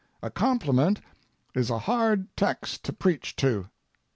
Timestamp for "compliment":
0.31-0.99